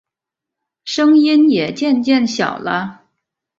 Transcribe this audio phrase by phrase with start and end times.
[0.83, 3.03] 声音也渐渐小了